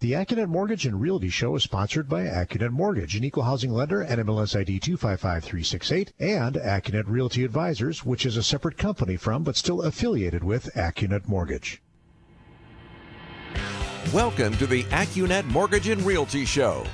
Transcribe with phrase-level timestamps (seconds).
[0.00, 4.04] The AccuNet Mortgage and Realty Show is sponsored by AccuNet Mortgage, an equal housing lender,
[4.04, 9.82] NMLS ID 255368, and AccuNet Realty Advisors, which is a separate company from but still
[9.82, 11.82] affiliated with AccuNet Mortgage.
[14.14, 16.86] Welcome to the AccuNet Mortgage and Realty Show,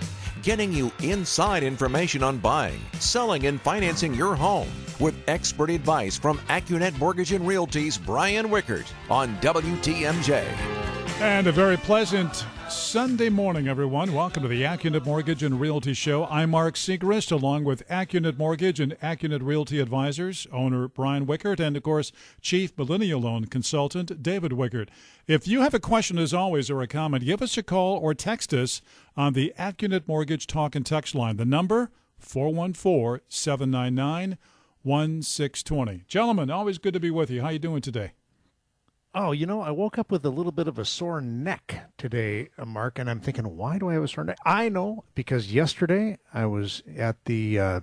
[0.43, 6.39] getting you inside information on buying, selling, and financing your home with expert advice from
[6.49, 10.43] AccuNet Mortgage and Realty's Brian Wickert on WTMJ.
[11.21, 14.15] And a very pleasant Sunday morning, everyone.
[14.15, 16.25] Welcome to the AccuNet Mortgage and Realty Show.
[16.27, 21.77] I'm Mark Segrist, along with AccuNet Mortgage and AccuNet Realty Advisors, owner Brian Wickert, and
[21.77, 22.11] of course,
[22.41, 24.89] Chief Millennial Loan Consultant David Wickert.
[25.27, 28.15] If you have a question, as always, or a comment, give us a call or
[28.15, 28.81] text us
[29.17, 31.37] on the AccuNet Mortgage Talk and Text line.
[31.37, 34.39] The number 414 799
[34.83, 36.05] 1620.
[36.09, 37.43] Gentlemen, always good to be with you.
[37.43, 38.13] How you doing today?
[39.17, 42.49] Oh, you know, I woke up with a little bit of a sore neck today,
[42.59, 44.39] uh, Mark, and I'm thinking, why do I have a sore neck?
[44.45, 47.81] I know because yesterday I was at the uh,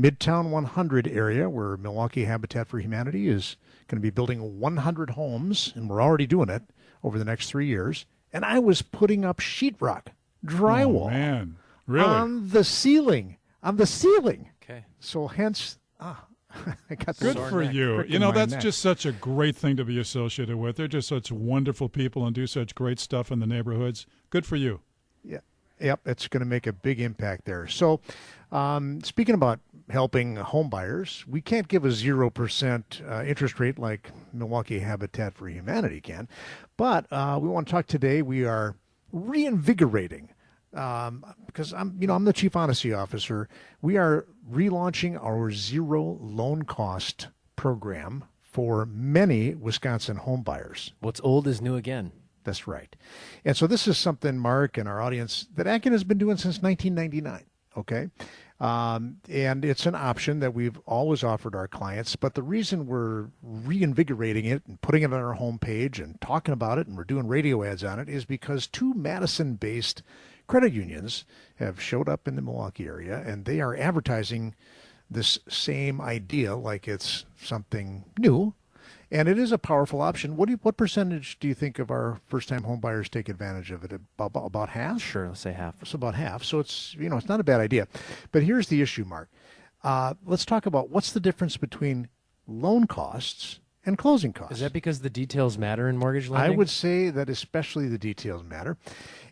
[0.00, 5.72] Midtown 100 area where Milwaukee Habitat for Humanity is going to be building 100 homes,
[5.76, 6.64] and we're already doing it
[7.04, 8.04] over the next three years.
[8.32, 10.08] And I was putting up sheetrock,
[10.44, 14.50] drywall, oh, man, really on the ceiling, on the ceiling.
[14.64, 14.84] Okay.
[14.98, 16.35] So hence, ah, I got
[17.20, 18.04] good for you.
[18.04, 18.62] You know, that's neck.
[18.62, 20.76] just such a great thing to be associated with.
[20.76, 24.06] They're just such wonderful people and do such great stuff in the neighborhoods.
[24.30, 24.80] Good for you.
[25.24, 25.40] Yeah.
[25.80, 27.66] Yep, it's going to make a big impact there.
[27.66, 28.00] So,
[28.50, 34.10] um, speaking about helping home buyers, we can't give a 0% uh, interest rate like
[34.32, 36.28] Milwaukee Habitat for Humanity can.
[36.76, 38.22] But uh, we want to talk today.
[38.22, 38.76] We are
[39.12, 40.30] reinvigorating
[40.74, 43.48] um, because I'm, you know, I'm the chief honesty officer.
[43.82, 50.92] We are relaunching our zero loan cost program for many Wisconsin homebuyers.
[51.00, 52.12] What's old is new again.
[52.44, 52.94] That's right.
[53.44, 56.62] And so this is something, Mark, and our audience that Akin has been doing since
[56.62, 57.44] 1999.
[57.76, 58.08] Okay.
[58.58, 62.16] Um, and it's an option that we've always offered our clients.
[62.16, 66.78] But the reason we're reinvigorating it and putting it on our homepage and talking about
[66.78, 70.02] it and we're doing radio ads on it is because two Madison based
[70.46, 71.24] credit unions
[71.56, 74.54] have showed up in the Milwaukee area and they are advertising
[75.10, 78.54] this same idea like it's something new.
[79.10, 80.36] And it is a powerful option.
[80.36, 83.70] What do you, what percentage do you think of our first-time home buyers take advantage
[83.70, 83.92] of it?
[83.92, 85.00] About, about half?
[85.00, 85.76] Sure, let's say half.
[85.80, 86.42] It's about half.
[86.42, 87.86] So it's you know it's not a bad idea.
[88.32, 89.28] But here's the issue, Mark.
[89.84, 92.08] Uh, let's talk about what's the difference between
[92.48, 94.56] loan costs and closing costs.
[94.56, 96.52] Is that because the details matter in mortgage lending?
[96.52, 98.76] I would say that especially the details matter.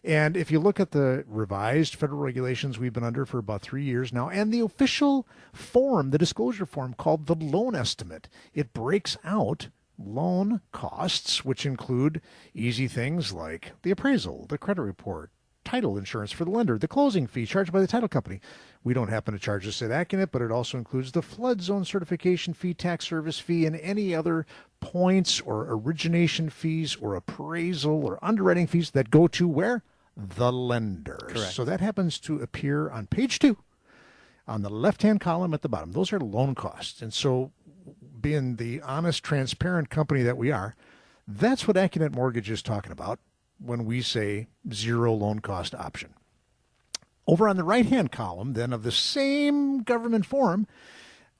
[0.04, 3.84] And if you look at the revised federal regulations we've been under for about three
[3.84, 9.16] years now, and the official form, the disclosure form called the loan estimate, it breaks
[9.24, 12.20] out loan costs, which include
[12.54, 15.30] easy things like the appraisal, the credit report,
[15.64, 18.40] title insurance for the lender, the closing fee charged by the title company.
[18.84, 21.86] We don't happen to charge this at AccuNet, but it also includes the flood zone
[21.86, 24.44] certification fee, tax service fee, and any other
[24.80, 29.82] points or origination fees or appraisal or underwriting fees that go to where?
[30.14, 31.18] The lender.
[31.28, 31.54] Correct.
[31.54, 33.56] So that happens to appear on page two
[34.46, 35.92] on the left hand column at the bottom.
[35.92, 37.00] Those are loan costs.
[37.00, 37.52] And so,
[38.20, 40.76] being the honest, transparent company that we are,
[41.26, 43.18] that's what AccuNet Mortgage is talking about
[43.58, 46.14] when we say zero loan cost option.
[47.26, 50.66] Over on the right hand column, then, of the same government form,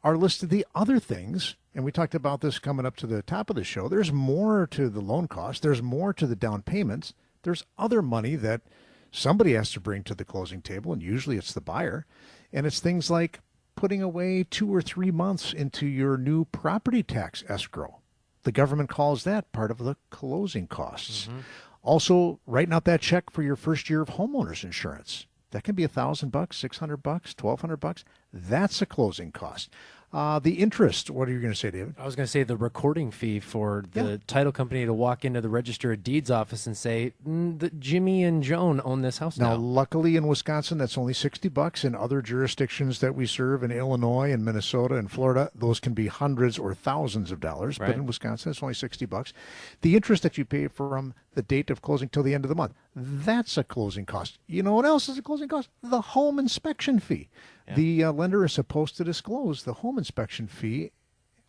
[0.03, 1.57] are listed the other things.
[1.75, 3.89] And we talked about this coming up to the top of the show.
[3.89, 8.37] There's more to the loan cost, there's more to the down payments, there's other money
[8.37, 8.63] that
[9.11, 12.07] somebody has to bring to the closing table, and usually it's the buyer.
[12.53, 13.41] And it's things like
[13.77, 18.01] putting away two or three months into your new property tax escrow.
[18.45, 21.27] The government calls that part of the closing costs.
[21.27, 21.41] Mm-hmm.
[21.83, 25.27] Also, writing out that check for your first year of homeowners insurance.
[25.55, 28.05] That can be a thousand bucks, six hundred bucks, twelve hundred bucks.
[28.33, 29.71] That's a closing cost.
[30.13, 31.95] Uh, the interest, what are you going to say, David?
[31.99, 34.17] I was going to say the recording fee for the yeah.
[34.29, 38.41] title company to walk into the Register of Deeds office and say, mm, Jimmy and
[38.41, 39.51] Joan own this house now.
[39.51, 41.85] Now, luckily in Wisconsin, that's only 60 bucks.
[41.85, 46.07] In other jurisdictions that we serve in Illinois and Minnesota and Florida, those can be
[46.07, 47.81] hundreds or thousands of dollars.
[47.81, 47.89] Right.
[47.89, 49.33] But in Wisconsin, it's only 60 bucks.
[49.81, 52.55] The interest that you pay from the date of closing till the end of the
[52.55, 54.39] month, that's a closing cost.
[54.47, 55.69] You know what else is a closing cost?
[55.83, 57.29] The home inspection fee.
[57.69, 57.75] Yeah.
[57.75, 60.93] The uh, lender is supposed to disclose the home inspection fee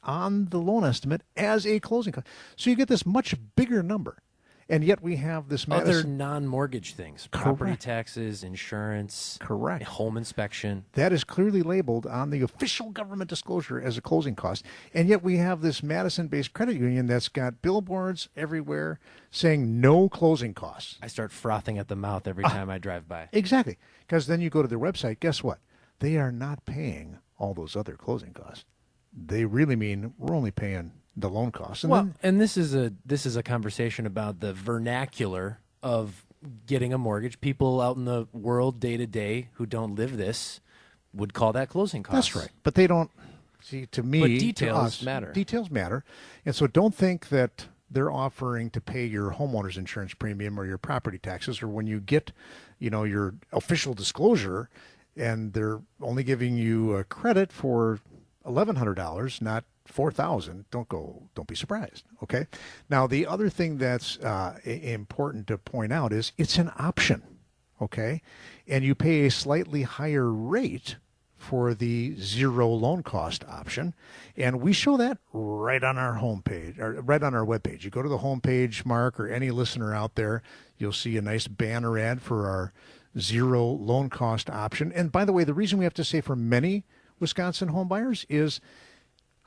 [0.04, 2.28] on the loan estimate as a closing cost.
[2.56, 4.18] So you get this much bigger number.
[4.68, 7.84] And yet we have this Other non-mortgage things, property Correct.
[7.84, 9.84] taxes, insurance, Correct.
[9.84, 10.86] home inspection.
[10.94, 14.66] That is clearly labeled on the official government disclosure as a closing cost.
[14.92, 20.10] And yet we have this Madison based credit union that's got billboards everywhere saying no
[20.10, 20.98] closing costs.
[21.00, 22.50] I start frothing at the mouth every ah.
[22.50, 23.30] time I drive by.
[23.34, 23.78] Exactly.
[24.08, 25.60] Because then you go to their website, guess what?
[26.00, 28.66] They are not paying all those other closing costs.
[29.14, 31.84] They really mean we're only paying the loan costs.
[31.84, 36.26] And Well, then, and this is a this is a conversation about the vernacular of
[36.68, 37.40] getting a mortgage.
[37.42, 40.60] People out in the world day to day who don't live this
[41.14, 42.34] would call that closing costs.
[42.34, 42.52] that's right.
[42.64, 43.10] But they don't
[43.62, 45.32] see to me But details us, matter.
[45.32, 46.04] Details matter.
[46.46, 50.78] And so don't think that they're offering to pay your homeowner's insurance premium or your
[50.78, 52.32] property taxes or when you get,
[52.80, 54.70] you know, your official disclosure
[55.16, 58.00] and they're only giving you a credit for
[58.46, 62.48] $1100 not 4000 don't go don't be surprised okay?
[62.90, 67.24] Now the other thing that's uh, important to point out is it's an option
[67.82, 68.22] okay?
[68.68, 70.96] And you pay a slightly higher rate
[71.38, 73.94] for the zero loan cost option
[74.36, 77.84] and we show that right on our homepage or right on our webpage.
[77.84, 80.42] You go to the homepage mark or any listener out there
[80.78, 82.74] you'll see a nice banner ad for our
[83.20, 84.92] zero loan cost option.
[84.92, 86.84] And by the way the reason we have to say for many
[87.20, 88.60] wisconsin home buyers is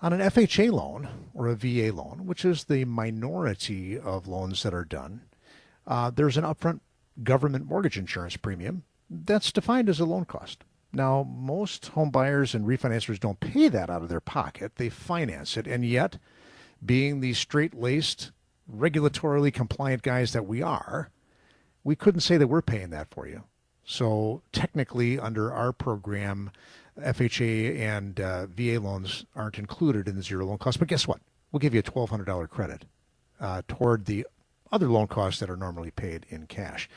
[0.00, 4.74] on an FHA loan or a VA loan, which is the minority of loans that
[4.74, 5.22] are done,
[5.86, 6.80] uh, there's an upfront
[7.22, 10.64] government mortgage insurance premium that's defined as a loan cost.
[10.92, 15.56] Now, most home buyers and refinancers don't pay that out of their pocket, they finance
[15.56, 15.66] it.
[15.66, 16.18] And yet,
[16.84, 18.30] being the straight laced,
[18.72, 21.10] regulatorily compliant guys that we are,
[21.84, 23.44] we couldn't say that we're paying that for you.
[23.84, 26.50] So technically, under our program,
[26.98, 30.78] FHA and uh, VA loans aren't included in the zero loan cost.
[30.78, 31.20] But guess what?
[31.52, 32.84] We'll give you a twelve hundred dollar credit
[33.40, 34.26] uh, toward the
[34.70, 36.88] other loan costs that are normally paid in cash.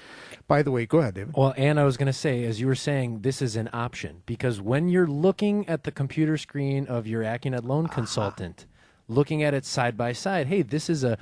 [0.48, 1.34] By the way, go ahead, David.
[1.38, 4.24] Well, and I was going to say, as you were saying, this is an option
[4.26, 8.66] because when you're looking at the computer screen of your Accunet loan consultant,
[9.08, 11.18] looking at it side by side, hey, this is a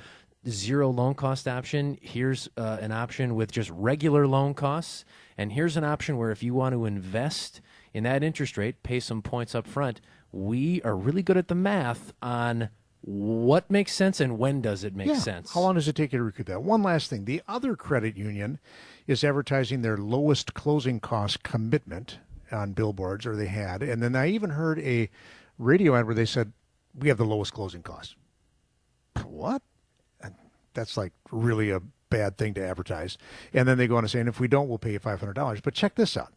[0.48, 1.98] zero loan cost option.
[2.00, 5.04] Here's uh, an option with just regular loan costs,
[5.36, 7.60] and here's an option where if you want to invest
[7.94, 10.00] in that interest rate, pay some points up front.
[10.32, 12.68] We are really good at the math on
[13.02, 15.18] what makes sense and when does it make Yeah.
[15.18, 15.52] sense.
[15.54, 16.62] How long does it take you to recoup that?
[16.62, 17.24] One last thing.
[17.24, 18.58] The other credit union
[19.06, 22.18] is advertising their lowest closing cost commitment
[22.52, 23.82] on billboards, or they had.
[23.82, 25.08] And then I even heard a
[25.58, 26.52] radio ad where they said,
[26.98, 28.16] We have the lowest closing cost.
[29.24, 29.62] What?
[30.74, 33.18] That's like really a bad thing to advertise.
[33.52, 35.62] And then they go on to say, And if we don't, we'll pay you $500.
[35.62, 36.32] But check this out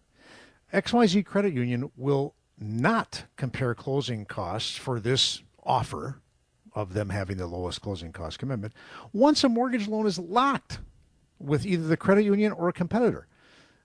[0.74, 6.22] XYZ Credit Union will not compare closing costs for this offer
[6.74, 8.74] of them having the lowest closing cost commitment
[9.12, 10.80] once a mortgage loan is locked
[11.40, 13.28] with either the credit union or a competitor.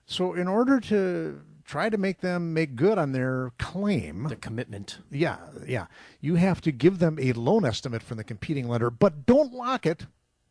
[0.05, 4.97] So, in order to try to make them make good on their claim, the commitment.
[5.11, 5.37] yeah,
[5.67, 5.85] yeah,
[6.19, 9.85] you have to give them a loan estimate from the competing lender, but don't lock
[9.85, 10.07] it.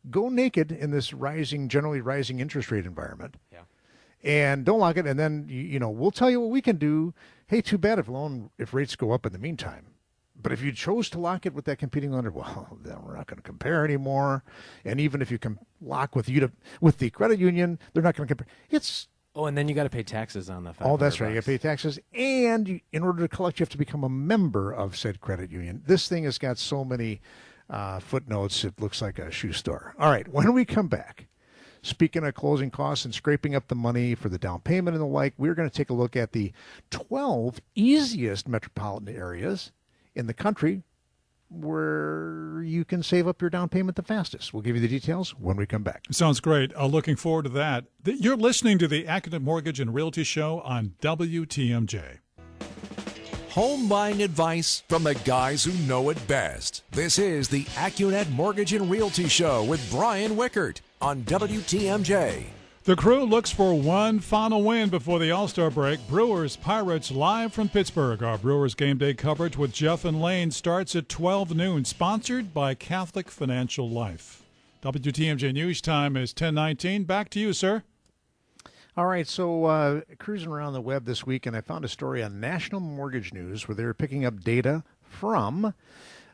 [0.09, 3.63] Go naked in this rising, generally rising interest rate environment Yeah.
[4.23, 5.05] And don't lock it.
[5.05, 7.13] And then you, you know we'll tell you what we can do.
[7.47, 9.87] Hey, too bad if loan if rates go up in the meantime.
[10.41, 13.27] But if you chose to lock it with that competing lender, well, then we're not
[13.27, 14.43] going to compare anymore.
[14.85, 18.15] And even if you can lock with you to, with the credit union, they're not
[18.15, 18.53] going to compare.
[18.69, 20.73] It's Oh, and then you got to pay taxes on the.
[20.81, 21.29] oh, that's right.
[21.29, 24.03] You got to pay taxes, and you, in order to collect, you have to become
[24.03, 25.83] a member of said credit union.
[25.85, 27.21] This thing has got so many
[27.69, 29.93] uh, footnotes; it looks like a shoe store.
[29.97, 31.27] All right, when we come back,
[31.81, 35.07] speaking of closing costs and scraping up the money for the down payment and the
[35.07, 36.51] like, we're going to take a look at the
[36.91, 39.71] 12 easiest metropolitan areas
[40.15, 40.83] in the country
[41.49, 44.53] where you can save up your down payment the fastest.
[44.53, 46.05] We'll give you the details when we come back.
[46.11, 46.75] Sounds great.
[46.75, 47.85] Uh, looking forward to that.
[48.05, 52.19] You're listening to the AccuNet Mortgage and Realty Show on WTMJ.
[53.51, 56.83] Home buying advice from the guys who know it best.
[56.91, 62.45] This is the AccuNet Mortgage and Realty Show with Brian Wickert on WTMJ.
[62.85, 65.99] The crew looks for one final win before the All Star break.
[66.07, 68.23] Brewers Pirates live from Pittsburgh.
[68.23, 72.73] Our Brewers game day coverage with Jeff and Lane starts at 12 noon, sponsored by
[72.73, 74.43] Catholic Financial Life.
[74.81, 77.03] WTMJ News Time is 1019.
[77.03, 77.83] Back to you, sir.
[78.97, 82.23] All right, so uh, cruising around the web this week, and I found a story
[82.23, 85.73] on National Mortgage News where they were picking up data from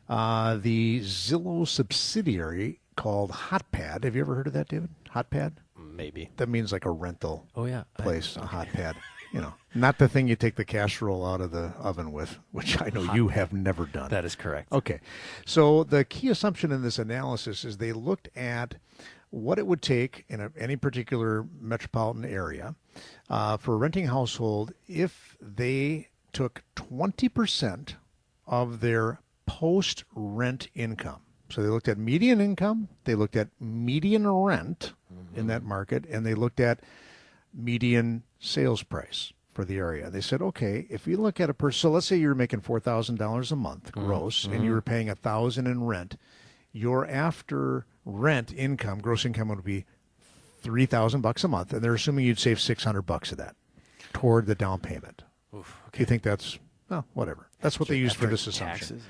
[0.08, 4.04] uh, the Zillow subsidiary called Hot Pad.
[4.04, 4.88] Have you ever heard of that, David?
[5.10, 5.54] Hot Pad?
[5.78, 6.30] Maybe.
[6.36, 7.84] That means like a rental Oh yeah.
[7.98, 8.96] I- place, a hot pad.
[9.32, 12.80] You know, not the thing you take the casserole out of the oven with, which
[12.80, 14.08] I know you have never done.
[14.10, 14.72] that is correct.
[14.72, 15.00] Okay.
[15.44, 18.76] So the key assumption in this analysis is they looked at
[19.30, 22.76] what it would take in a, any particular metropolitan area
[23.28, 27.94] uh, for a renting household if they took 20%
[28.46, 31.20] of their post rent income.
[31.48, 35.38] So they looked at median income, they looked at median rent mm-hmm.
[35.38, 36.80] in that market, and they looked at
[37.54, 40.10] median sales price for the area.
[40.10, 42.80] They said, okay, if you look at a person, so let's say you're making four
[42.80, 44.06] thousand dollars a month mm-hmm.
[44.06, 44.54] gross, mm-hmm.
[44.54, 46.16] and you were paying a thousand in rent,
[46.72, 49.84] your after rent income, gross income would be
[50.60, 53.56] three thousand bucks a month, and they're assuming you'd save six hundred bucks of that
[54.12, 55.22] toward the down payment.
[55.54, 55.98] Oof, okay.
[55.98, 56.58] Do you think that's
[56.90, 57.48] well, whatever?
[57.60, 59.00] That's what they use for this assumption.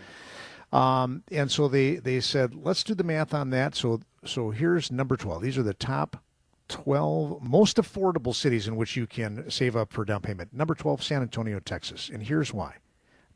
[0.73, 3.75] Um, and so they they said, let's do the math on that.
[3.75, 5.42] So so here's number twelve.
[5.42, 6.23] These are the top
[6.68, 10.52] 12 most affordable cities in which you can save up for down payment.
[10.52, 12.11] Number 12, San Antonio, Texas.
[12.12, 12.76] And here's why.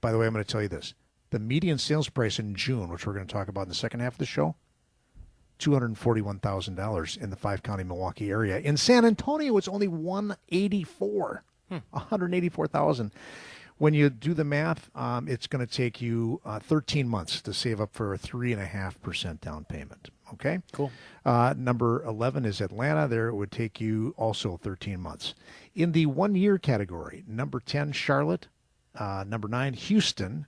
[0.00, 0.94] By the way, I'm going to tell you this.
[1.30, 4.00] The median sales price in June, which we're going to talk about in the second
[4.00, 4.56] half of the show,
[5.60, 8.58] $241,000 in the five county Milwaukee area.
[8.58, 11.76] In San Antonio, it's only 184, hmm.
[11.90, 13.12] 184,000.
[13.80, 17.54] When you do the math, um, it's going to take you uh, 13 months to
[17.54, 20.10] save up for a 3.5% down payment.
[20.34, 20.58] Okay.
[20.72, 20.90] Cool.
[21.24, 23.08] Uh, number 11 is Atlanta.
[23.08, 25.34] There it would take you also 13 months.
[25.74, 28.48] In the one year category, number 10, Charlotte.
[28.94, 30.46] Uh, number 9, Houston.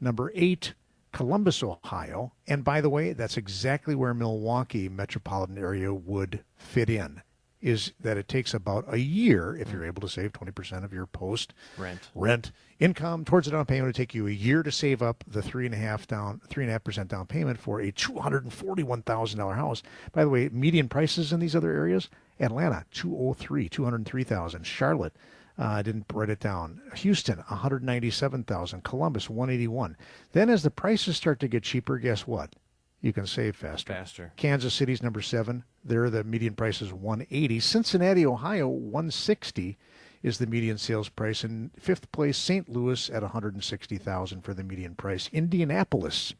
[0.00, 0.72] Number 8,
[1.12, 2.32] Columbus, Ohio.
[2.46, 7.20] And by the way, that's exactly where Milwaukee metropolitan area would fit in
[7.62, 11.06] is that it takes about a year if you're able to save 20% of your
[11.06, 12.50] post rent rent
[12.80, 13.84] income towards the down payment.
[13.84, 16.40] It would take you a year to save up the three and a half down
[16.48, 19.38] three and a half percent down payment for a two hundred and forty one thousand
[19.38, 19.82] dollar house.
[20.12, 24.04] By the way, median prices in these other areas: Atlanta two oh three, two hundred
[24.04, 24.66] three thousand.
[24.66, 25.14] Charlotte.
[25.58, 26.80] Uh, I didn't write it down.
[26.94, 28.82] Houston, 197,000.
[28.84, 29.98] Columbus, 181.
[30.32, 32.54] Then, as the prices start to get cheaper, guess what?
[33.02, 33.92] You can save faster.
[33.92, 34.32] Faster.
[34.36, 35.64] Kansas City's number seven.
[35.84, 37.58] There, the median price is 180.
[37.60, 39.76] Cincinnati, Ohio, 160
[40.22, 41.42] is the median sales price.
[41.42, 42.68] In fifth place, St.
[42.68, 45.28] Louis at 160,000 for the median price.
[45.32, 46.32] Indianapolis,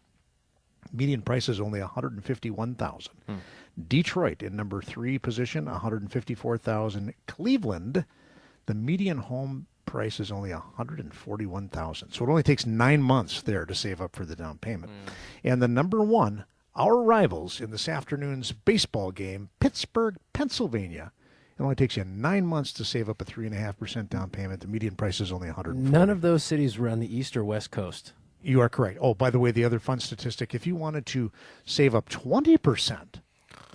[0.93, 3.13] median price is only 151,000.
[3.27, 3.35] Hmm.
[3.89, 7.15] Detroit in number three position, 154,000.
[7.27, 8.05] Cleveland,
[8.67, 12.13] the median home price is only 141,000.
[12.13, 14.93] So it only takes nine months there to save up for the down payment.
[14.93, 15.13] Mm.
[15.45, 21.13] And the number one our rivals in this afternoon's baseball game, Pittsburgh, Pennsylvania.
[21.59, 24.11] It only takes you nine months to save up a three and a half percent
[24.11, 24.61] down payment.
[24.61, 25.77] The median price is only 100.
[25.77, 28.15] None of those cities were on the east or west coast.
[28.43, 28.99] You are correct.
[29.01, 31.31] Oh, by the way, the other fun statistic: if you wanted to
[31.65, 33.21] save up 20 percent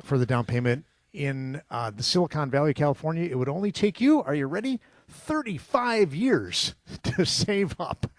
[0.03, 4.21] for the down payment in uh, the Silicon Valley, California, it would only take you.
[4.23, 4.81] Are you ready?
[5.09, 8.11] 35 years to save up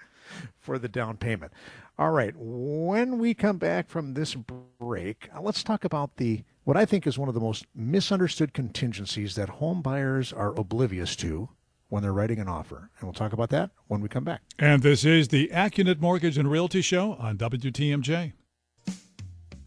[0.59, 1.53] for the down payment.
[2.01, 6.77] All right, when we come back from this break, uh, let's talk about the what
[6.77, 11.49] I think is one of the most misunderstood contingencies that home buyers are oblivious to
[11.89, 12.91] when they're writing an offer.
[12.99, 14.43] And we'll talk about that when we come back.
[14.61, 18.33] And this is the AccuNet Mortgage and Realty Show on WTMJ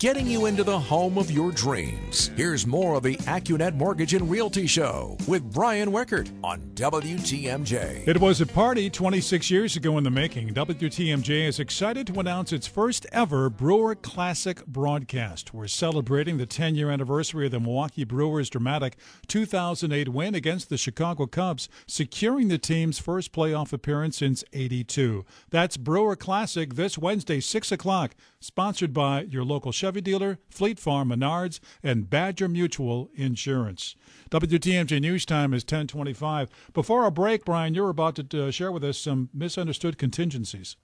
[0.01, 2.31] getting you into the home of your dreams.
[2.35, 8.07] Here's more of the AccuNet Mortgage and Realty Show with Brian Wickert on WTMJ.
[8.07, 10.55] It was a party 26 years ago in the making.
[10.55, 15.53] WTMJ is excited to announce its first ever Brewer Classic broadcast.
[15.53, 20.77] We're celebrating the 10 year anniversary of the Milwaukee Brewers' dramatic 2008 win against the
[20.77, 25.25] Chicago Cubs, securing the team's first playoff appearance since 82.
[25.51, 31.09] That's Brewer Classic this Wednesday, 6 o'clock, sponsored by your local Chevy dealer, Fleet Farm,
[31.09, 33.95] Menards, and Badger Mutual Insurance.
[34.29, 36.49] WTMJ News Time is 1025.
[36.73, 40.75] Before our break, Brian, you're about to uh, share with us some misunderstood contingencies.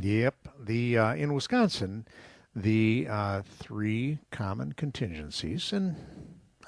[0.00, 0.48] Yep.
[0.58, 2.06] The uh, In Wisconsin,
[2.56, 5.96] the uh, three common contingencies, and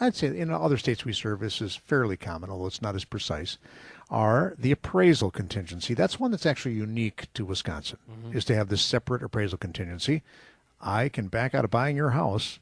[0.01, 3.59] I'd say in other states we service is fairly common, although it's not as precise,
[4.11, 5.95] are the appraisal contingency.
[5.95, 8.37] That's one that's actually unique to Wisconsin, mm-hmm.
[8.37, 10.23] is to have this separate appraisal contingency.
[10.81, 12.59] I can back out of buying your house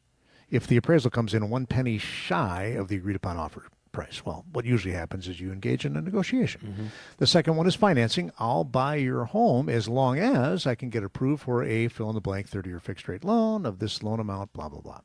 [0.50, 4.24] if the appraisal comes in one penny shy of the agreed upon offer price.
[4.24, 6.60] Well, what usually happens is you engage in a negotiation.
[6.64, 6.86] Mm-hmm.
[7.18, 8.32] The second one is financing.
[8.38, 12.14] I'll buy your home as long as I can get approved for a fill in
[12.14, 15.00] the blank 30 year fixed rate loan of this loan amount, blah, blah, blah.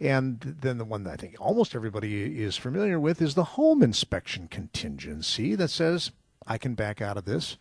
[0.00, 3.82] And then the one that I think almost everybody is familiar with is the home
[3.82, 6.10] inspection contingency that says
[6.46, 7.58] I can back out of this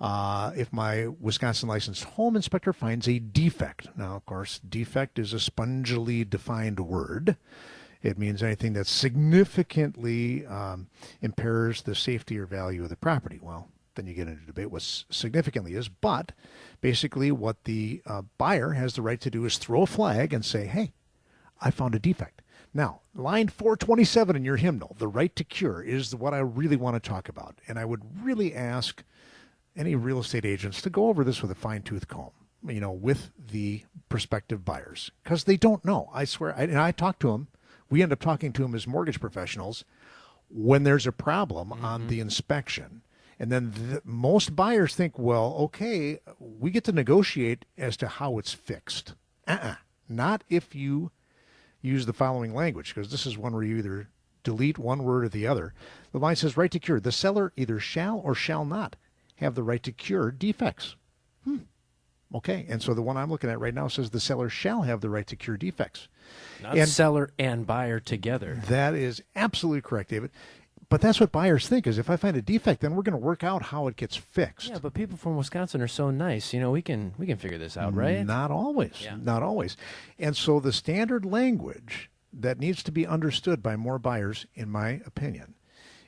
[0.00, 3.88] uh, if my Wisconsin licensed home inspector finds a defect.
[3.96, 7.36] Now, of course, defect is a spongily defined word.
[8.02, 10.88] It means anything that significantly um,
[11.20, 13.38] impairs the safety or value of the property.
[13.42, 15.88] Well, then you get into debate what significantly is.
[15.88, 16.32] But
[16.80, 20.44] basically, what the uh, buyer has the right to do is throw a flag and
[20.44, 20.92] say, hey,
[21.60, 22.42] I found a defect.
[22.72, 27.02] Now, line 427 in your hymnal, the right to cure, is what I really want
[27.02, 27.56] to talk about.
[27.66, 29.02] And I would really ask
[29.76, 32.30] any real estate agents to go over this with a fine tooth comb,
[32.66, 36.10] you know, with the prospective buyers, because they don't know.
[36.12, 36.54] I swear.
[36.56, 37.48] I, and I talk to them.
[37.88, 39.84] We end up talking to them as mortgage professionals
[40.48, 41.84] when there's a problem mm-hmm.
[41.84, 43.02] on the inspection.
[43.38, 48.38] And then the, most buyers think, well, okay, we get to negotiate as to how
[48.38, 49.14] it's fixed.
[49.48, 49.76] Uh-uh.
[50.08, 51.10] Not if you
[51.80, 54.08] use the following language, because this is one where you either
[54.42, 55.74] delete one word or the other.
[56.12, 57.00] The line says right to cure.
[57.00, 58.96] The seller either shall or shall not
[59.36, 60.96] have the right to cure defects.
[61.44, 61.58] Hmm.
[62.32, 65.00] Okay, and so the one I'm looking at right now says the seller shall have
[65.00, 66.08] the right to cure defects.
[66.62, 68.62] Not and seller and buyer together.
[68.68, 70.30] That is absolutely correct, David.
[70.90, 73.24] But that's what buyers think is if I find a defect, then we're going to
[73.24, 74.70] work out how it gets fixed.
[74.70, 76.52] Yeah, but people from Wisconsin are so nice.
[76.52, 78.26] You know, we can we can figure this out, right?
[78.26, 79.00] Not always.
[79.00, 79.16] Yeah.
[79.16, 79.76] Not always.
[80.18, 85.00] And so the standard language that needs to be understood by more buyers, in my
[85.06, 85.54] opinion,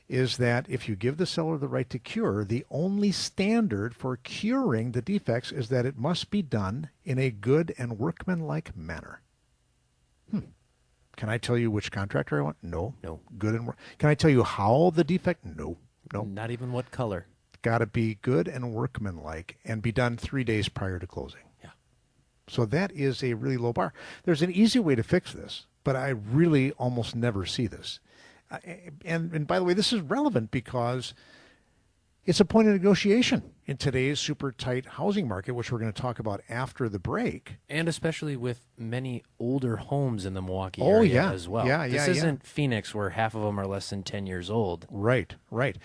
[0.09, 4.17] is that if you give the seller the right to cure, the only standard for
[4.17, 9.21] curing the defects is that it must be done in a good and workmanlike manner.
[11.15, 12.57] Can I tell you which contractor I want?
[12.61, 12.95] No.
[13.03, 13.19] No.
[13.37, 15.45] Good and Can I tell you how the defect?
[15.45, 15.77] No.
[16.13, 16.23] No.
[16.23, 17.27] Not even what color.
[17.61, 21.41] Got to be good and workmanlike and be done three days prior to closing.
[21.63, 21.69] Yeah.
[22.47, 23.93] So that is a really low bar.
[24.23, 27.99] There's an easy way to fix this, but I really almost never see this.
[28.51, 28.57] Uh,
[29.05, 31.13] and and by the way, this is relevant because
[32.25, 36.01] it's a point of negotiation in today's super tight housing market, which we're going to
[36.01, 37.57] talk about after the break.
[37.69, 41.31] And especially with many older homes in the Milwaukee oh, area yeah.
[41.31, 41.65] as well.
[41.65, 42.49] Yeah, yeah, this isn't yeah.
[42.49, 44.87] Phoenix where half of them are less than 10 years old.
[44.89, 45.77] Right, right.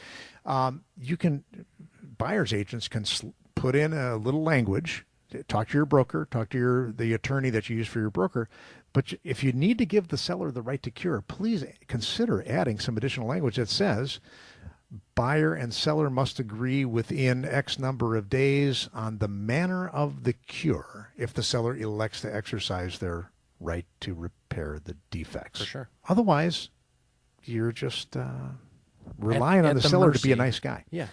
[0.46, 1.44] Um, you can,
[2.16, 5.04] buyer's agents can sl- put in a little language,
[5.48, 8.48] talk to your broker, talk to your the attorney that you use for your broker.
[8.92, 12.78] But if you need to give the seller the right to cure, please consider adding
[12.78, 14.20] some additional language that says,
[15.14, 20.32] buyer and seller must agree within X number of days on the manner of the
[20.32, 23.30] cure if the seller elects to exercise their
[23.60, 25.60] right to repair the defects.
[25.60, 25.88] For sure.
[26.08, 26.70] Otherwise,
[27.44, 28.28] you're just uh,
[29.18, 30.20] relying at, on the, the, seller mercy.
[30.20, 30.84] to be a nice guy.
[30.90, 31.08] Yeah.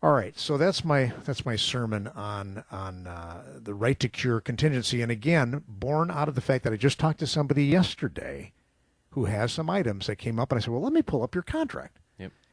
[0.00, 4.40] All right, so that's my that's my sermon on on uh, the right to cure
[4.40, 8.52] contingency, and again, born out of the fact that I just talked to somebody yesterday
[9.10, 11.34] who has some items that came up, and I said, "Well, let me pull up
[11.34, 11.98] your contract."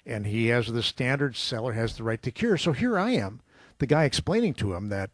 [0.05, 2.57] And he has the standard seller has the right to cure.
[2.57, 3.41] So here I am,
[3.79, 5.09] the guy explaining to him that,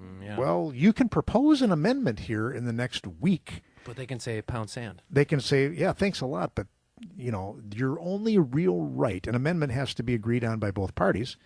[0.00, 0.38] mm, yeah.
[0.38, 3.62] well, you can propose an amendment here in the next week.
[3.84, 5.02] But they can say pound sand.
[5.10, 6.66] They can say, yeah, thanks a lot, but
[7.16, 10.94] you know, your only real right, an amendment has to be agreed on by both
[10.94, 11.36] parties.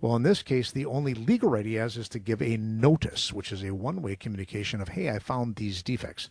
[0.00, 3.32] Well, in this case, the only legal right he has is to give a notice,
[3.32, 6.30] which is a one-way communication of, hey, I found these defects.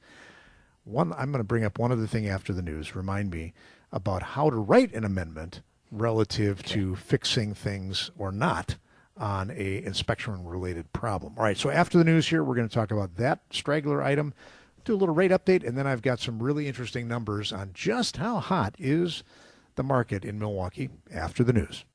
[0.84, 2.96] One, I'm going to bring up one other thing after the news.
[2.96, 3.54] Remind me
[3.92, 5.62] about how to write an amendment
[5.94, 6.74] relative okay.
[6.74, 8.76] to fixing things or not
[9.16, 11.34] on a inspection related problem.
[11.38, 14.34] All right, so after the news here, we're going to talk about that straggler item,
[14.86, 18.18] do a little rate update, and then I've got some really interesting numbers on just
[18.18, 19.24] how hot is
[19.76, 21.86] the market in Milwaukee after the news.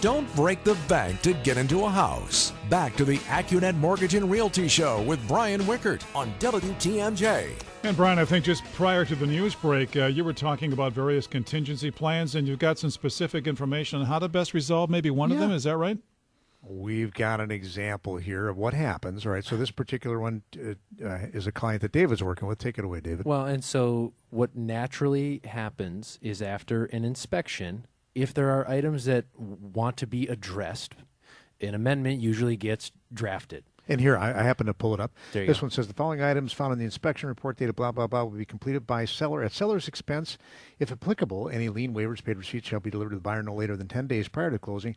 [0.00, 2.52] Don't break the bank to get into a house.
[2.70, 7.50] Back to the AccuNet Mortgage and Realty Show with Brian Wickert on WTMJ.
[7.84, 10.92] And Brian, I think just prior to the news break, uh, you were talking about
[10.92, 15.10] various contingency plans, and you've got some specific information on how to best resolve maybe
[15.10, 15.36] one yeah.
[15.36, 15.52] of them.
[15.52, 15.96] Is that right?
[16.60, 19.24] We've got an example here of what happens.
[19.24, 20.74] All right, so this particular one uh,
[21.06, 22.58] uh, is a client that David's working with.
[22.58, 23.24] Take it away, David.
[23.24, 29.26] Well, and so what naturally happens is after an inspection, if there are items that
[29.36, 30.94] want to be addressed,
[31.60, 33.62] an amendment usually gets drafted.
[33.88, 35.12] And here, I, I happen to pull it up.
[35.32, 35.64] this go.
[35.66, 38.30] one says the following items found in the inspection report dated blah, blah, blah will
[38.30, 40.36] be completed by seller at seller's expense.
[40.78, 43.76] If applicable, any lien waivers, paid receipts shall be delivered to the buyer no later
[43.76, 44.94] than 10 days prior to closing.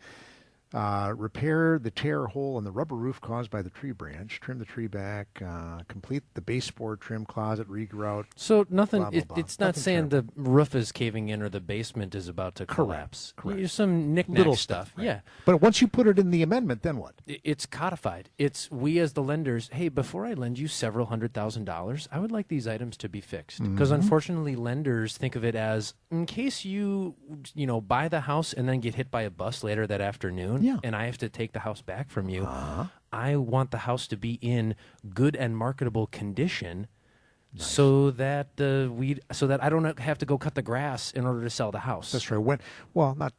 [0.74, 4.40] Uh, repair the tear hole in the rubber roof caused by the tree branch.
[4.40, 5.28] Trim the tree back.
[5.46, 8.26] Uh, complete the baseboard trim closet regrout.
[8.36, 9.02] So nothing.
[9.02, 9.38] Blah, blah, blah.
[9.38, 12.66] it's not nothing saying the roof is caving in or the basement is about to
[12.66, 13.34] collapse.
[13.36, 13.70] Correct.
[13.70, 14.88] Some knickknack little stuff.
[14.88, 15.06] stuff right.
[15.06, 15.20] Yeah.
[15.46, 17.16] But once you put it in the amendment, then what?
[17.28, 18.30] It's codified.
[18.38, 19.70] It's we as the lenders.
[19.74, 23.10] Hey, before I lend you several hundred thousand dollars, I would like these items to
[23.10, 24.02] be fixed because mm-hmm.
[24.02, 27.16] unfortunately, lenders think of it as in case you
[27.54, 30.61] you know buy the house and then get hit by a bus later that afternoon
[30.64, 30.78] yeah.
[30.84, 32.44] and I have to take the house back from you.
[32.44, 32.86] Uh-huh.
[33.12, 34.76] I want the house to be in
[35.14, 36.88] good and marketable condition.
[37.54, 37.68] Nice.
[37.68, 41.26] So that uh, we, so that I don't have to go cut the grass in
[41.26, 42.10] order to sell the house.
[42.14, 42.38] That's right.
[42.38, 42.60] When,
[42.94, 43.34] well, not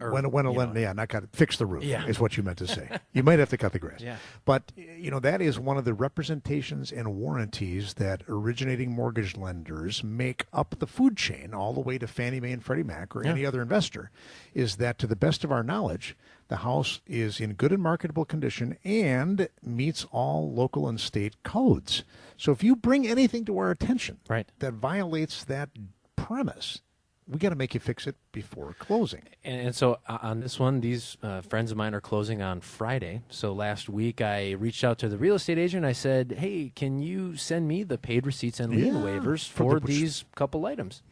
[0.00, 2.06] Or, when when lender, yeah, not got fix the roof Yeah.
[2.06, 2.88] is what you meant to say.
[3.12, 4.00] you might have to cut the grass.
[4.00, 4.18] Yeah.
[4.44, 10.04] But you know that is one of the representations and warranties that originating mortgage lenders
[10.04, 13.26] make up the food chain all the way to Fannie Mae and Freddie Mac or
[13.26, 14.12] any other investor
[14.54, 16.16] is that to the best of our knowledge
[16.48, 22.04] the house is in good and marketable condition and meets all local and state codes.
[22.36, 24.48] So if you bring anything to our attention Right.
[24.60, 25.70] that violates that
[26.16, 26.80] premise,
[27.26, 29.22] we got to make you fix it before closing.
[29.44, 32.62] And, and so uh, on this one, these uh, friends of mine are closing on
[32.62, 33.20] Friday.
[33.28, 35.84] So last week, I reached out to the real estate agent.
[35.84, 39.72] I said, "Hey, can you send me the paid receipts and lien Yeah, waivers for
[39.74, 41.02] for the- these couple items?"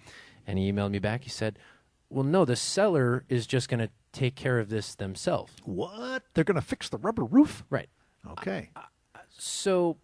[0.46, 1.24] And he emailed me back.
[1.24, 1.58] He said,
[2.08, 6.22] "Well, no, the seller is just going to take care of this themselves." What?
[6.34, 7.64] They're going to fix the rubber roof?
[7.70, 7.88] Right.
[8.32, 8.70] Okay.
[9.38, 9.98] So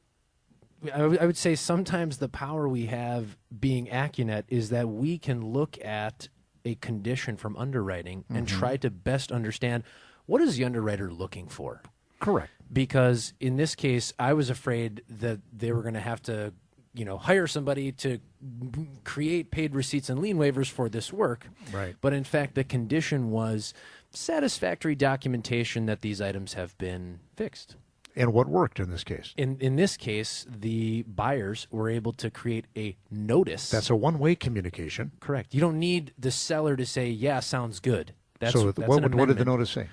[0.84, 5.18] I w- I would say sometimes the power we have being AccuNet is that we
[5.18, 6.28] can look at
[6.64, 8.58] a condition from underwriting and mm-hmm.
[8.58, 9.84] try to best understand
[10.26, 11.82] what is the underwriter looking for.
[12.20, 12.50] Correct.
[12.72, 16.54] Because in this case, I was afraid that they were going to have to,
[16.94, 18.18] you know, hire somebody to
[19.04, 21.48] create paid receipts and lien waivers for this work.
[21.72, 21.96] Right.
[22.00, 23.72] But in fact, the condition was
[24.10, 27.76] satisfactory documentation that these items have been fixed
[28.14, 29.32] And what worked in this case?
[29.38, 33.70] in in this case, the buyers were able to create a notice.
[33.70, 35.12] That's a one way communication.
[35.20, 35.54] correct.
[35.54, 39.28] You don't need the seller to say, "Yeah, sounds good." That's, so, that's what, what
[39.28, 39.86] did the notice say?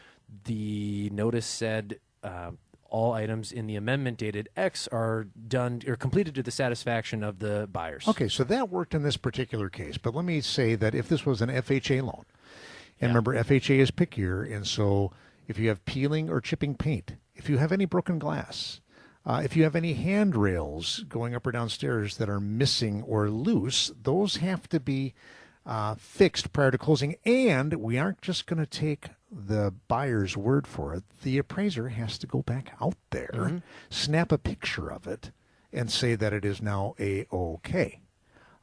[0.46, 2.52] The notice said uh,
[2.90, 7.40] all items in the amendment dated X are done or completed to the satisfaction of
[7.40, 8.08] the buyers.
[8.08, 9.98] Okay, so that worked in this particular case.
[9.98, 12.26] But let me say that if this was an FHA loan,
[13.02, 15.12] and remember, FHA is pickier, and so
[15.48, 18.82] if you have peeling or chipping paint, if you have any broken glass,
[19.26, 23.92] uh, if you have any handrails going up or downstairs that are missing or loose,
[24.02, 25.14] those have to be
[25.66, 27.16] uh, fixed prior to closing.
[27.26, 31.04] And we aren't just going to take the buyer's word for it.
[31.24, 33.58] The appraiser has to go back out there, mm-hmm.
[33.90, 35.32] snap a picture of it,
[35.72, 38.02] and say that it is now a okay.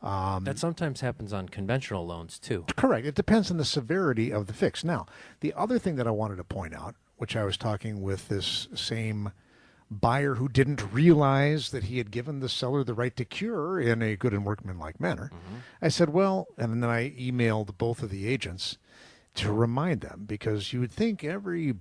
[0.03, 2.65] Um, that sometimes happens on conventional loans too.
[2.77, 3.07] Correct.
[3.07, 4.85] It depends on the severity of the fix.
[4.85, 5.07] Now,
[5.41, 8.69] the other thing that I wanted to point out, which I was talking with this
[8.75, 9.33] same
[9.91, 14.03] buyer who didn't realize that he had given the seller the right to cure in
[14.03, 15.57] a good and workmanlike manner, mm-hmm.
[15.81, 18.79] I said, well, and then I emailed both of the agents
[19.37, 21.75] to remind them because you would think every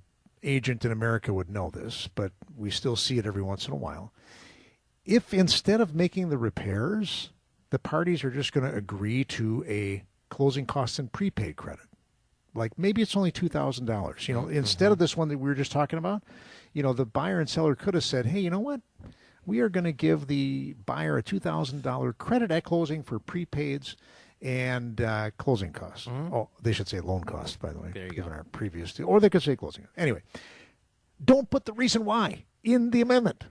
[0.44, 3.78] agent in America would know this, but we still see it every once in a
[3.78, 4.14] while.
[5.06, 7.32] If instead of making the repairs,
[7.70, 11.86] the parties are just going to agree to a closing costs and prepaid credit,
[12.54, 14.28] like maybe it's only two thousand dollars.
[14.28, 15.04] You know, instead of mm-hmm.
[15.04, 16.24] this one that we were just talking about,
[16.74, 18.82] you know, the buyer and seller could have said, "Hey, you know what?
[19.46, 23.20] We are going to give the buyer a two thousand dollar credit at closing for
[23.20, 23.96] prepaids."
[24.42, 26.08] And uh, closing costs.
[26.08, 28.38] Oh, they should say loan costs, by the way, There you given go.
[28.38, 29.08] our previous deal.
[29.08, 29.88] Or they could say closing.
[29.98, 30.22] Anyway,
[31.24, 33.46] don't put the reason why in the amendment.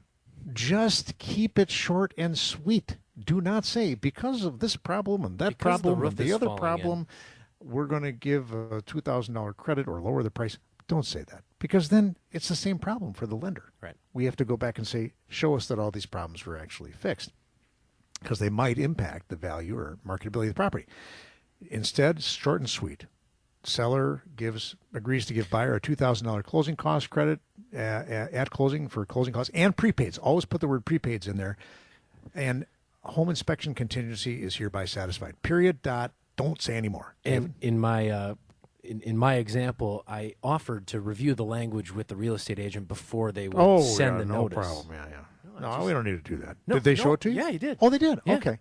[0.53, 2.99] Just keep it short and sweet.
[3.18, 6.51] Do not say because of this problem and that Because problem roof and the other
[6.51, 7.07] problem,
[7.62, 10.59] we're going to give a two thousand dollar credit or lower the price.
[10.87, 13.73] Don't say that because then it's the same problem for the lender.
[13.81, 13.97] Right.
[14.12, 16.92] We have to go back and say, show us that all these problems were actually
[16.92, 17.33] fixed
[18.25, 20.87] because they might impact the value or marketability of the property.
[21.71, 23.07] Instead, short and sweet.
[23.63, 27.41] Seller gives agrees to give buyer a two thousand dollar closing cost credit
[27.73, 30.19] uh, at closing for closing costs and prepaids.
[30.21, 31.57] Always put the word prepaids in there.
[32.35, 32.67] And
[33.05, 35.41] home inspection contingency is hereby satisfied.
[35.43, 35.81] Period.
[35.81, 36.13] Dot.
[36.37, 37.15] Don't say anymore.
[37.25, 38.35] And in my uh,
[38.83, 42.87] in, in my example, I offered to review the language with the real estate agent
[42.87, 44.59] before they would oh, send yeah, the no notice.
[44.59, 44.87] problem.
[44.91, 45.25] Yeah, yeah.
[45.61, 46.57] No, we don't need to do that.
[46.67, 47.40] No, did they no, show it to you?
[47.40, 47.79] yeah, he did.
[47.81, 48.21] Oh, they did.
[48.25, 48.37] Yeah.
[48.37, 48.59] Okay,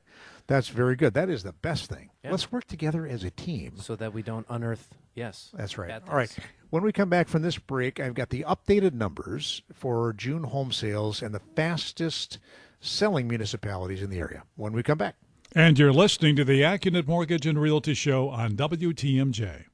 [0.48, 1.14] that's very good.
[1.14, 2.10] That is the best thing.
[2.24, 2.32] Yeah.
[2.32, 3.74] Let's work together as a team.
[3.78, 4.90] so that we don't unearth.
[5.16, 6.02] Yes, That's right.
[6.10, 6.36] All right.
[6.72, 10.72] When we come back from this break, I've got the updated numbers for June home
[10.72, 12.40] sales and the fastest
[12.80, 14.44] selling municipalities in the area.
[14.56, 15.16] When we come back.
[15.56, 19.66] And you're listening to the AccuNet Mortgage and Realty Show on WTMJ.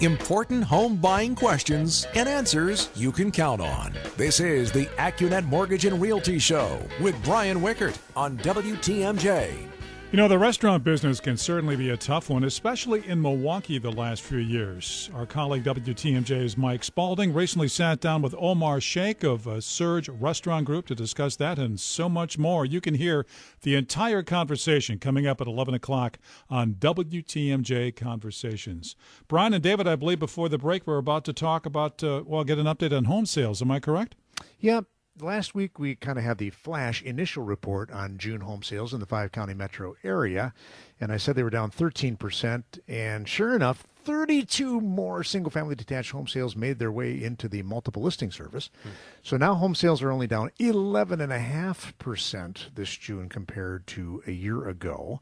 [0.00, 3.92] Important home buying questions and answers you can count on.
[4.16, 9.67] This is the AccuNet Mortgage and Realty Show with Brian Wickert on WTMJ.
[10.10, 13.92] You know, the restaurant business can certainly be a tough one, especially in Milwaukee the
[13.92, 15.10] last few years.
[15.14, 20.64] Our colleague WTMJ's Mike Spalding recently sat down with Omar Shaikh of uh, SURG Restaurant
[20.64, 22.64] Group to discuss that and so much more.
[22.64, 23.26] You can hear
[23.60, 26.18] the entire conversation coming up at 11 o'clock
[26.48, 28.96] on WTMJ Conversations.
[29.28, 32.44] Brian and David, I believe before the break, we're about to talk about, uh, well,
[32.44, 33.60] get an update on home sales.
[33.60, 34.14] Am I correct?
[34.58, 34.80] Yeah,
[35.20, 39.00] last week we kind of had the flash initial report on June home sales in
[39.00, 40.52] the five county metro area,
[41.00, 42.62] and I said they were down 13%.
[42.88, 47.62] And sure enough, 32 more single family detached home sales made their way into the
[47.62, 48.70] multiple listing service.
[48.82, 48.90] Hmm.
[49.22, 55.20] So now home sales are only down 11.5% this June compared to a year ago.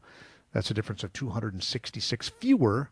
[0.53, 2.91] That's a difference of 266 fewer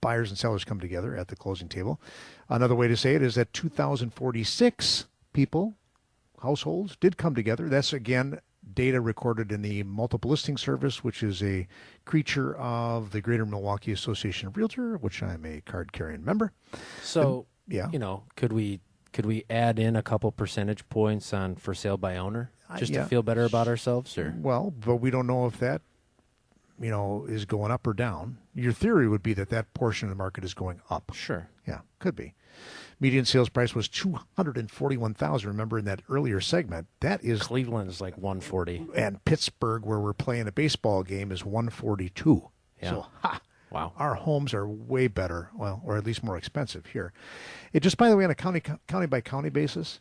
[0.00, 2.00] buyers and sellers come together at the closing table.
[2.48, 5.74] Another way to say it is that 2,046 people,
[6.42, 7.68] households, did come together.
[7.68, 8.40] That's again
[8.74, 11.66] data recorded in the multiple listing service, which is a
[12.04, 16.52] creature of the Greater Milwaukee Association of Realtor, which I'm a card carrying member.
[17.02, 18.80] So, and, yeah, you know, could we
[19.12, 22.94] could we add in a couple percentage points on for sale by owner just uh,
[22.94, 23.02] yeah.
[23.02, 25.82] to feel better about ourselves or well but we don't know if that
[26.80, 28.38] you know, is going up or down.
[28.54, 31.12] Your theory would be that that portion of the market is going up.
[31.14, 31.48] Sure.
[31.68, 32.34] Yeah, could be.
[33.00, 35.48] Median sales price was two hundred and forty-one thousand.
[35.48, 39.98] Remember in that earlier segment, that is Cleveland is like one forty, and Pittsburgh, where
[39.98, 42.50] we're playing a baseball game, is one forty-two.
[42.82, 42.90] Yeah.
[42.90, 47.12] So, ha, wow, our homes are way better, well, or at least more expensive here.
[47.72, 50.00] It just, by the way, on a county county by county basis,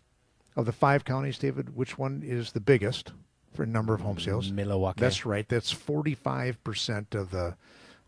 [0.57, 3.13] of the five counties, David, which one is the biggest?
[3.53, 4.51] for a number of home sales.
[4.51, 5.01] Milwaukee.
[5.01, 5.47] That's right.
[5.49, 7.55] That's 45% of the